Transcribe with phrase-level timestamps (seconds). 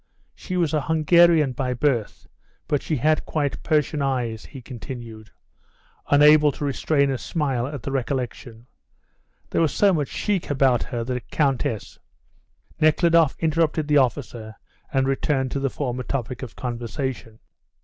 [0.33, 2.25] She was a Hungarian by birth,
[2.67, 5.29] but she had quite Persian eyes," he continued,
[6.09, 8.65] unable to restrain a smile at the recollection;
[9.51, 11.99] "there was so much chic about her that a countess"
[12.81, 14.55] Nekhludoff interrupted the officer
[14.91, 17.37] and returned to the former topic of conversation.